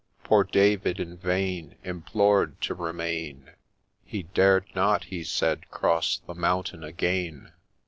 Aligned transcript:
Poor 0.23 0.43
David 0.43 0.99
in 0.99 1.15
vain 1.15 1.75
Implored 1.83 2.59
to 2.61 2.73
remain, 2.73 3.51
He' 4.03 4.23
dared 4.33 4.65
not,' 4.73 5.03
he 5.03 5.23
said,' 5.23 5.69
cross 5.69 6.23
the 6.25 6.33
mountain 6.33 6.83
again. 6.83 7.51